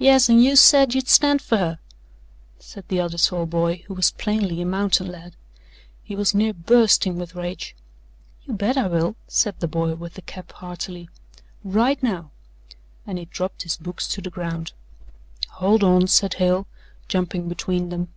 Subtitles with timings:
[0.00, 1.78] "Yes, an' you said you'd stand fer her,"
[2.58, 5.36] said the other tall boy who was plainly a mountain lad.
[6.02, 7.76] He was near bursting with rage.
[8.42, 11.08] "You bet I will," said the boy with the cap heartily,
[11.62, 12.32] "right now!"
[13.06, 14.72] and he dropped his books to the ground.
[15.50, 16.66] "Hold on!" said Hale,
[17.06, 18.08] jumping between them.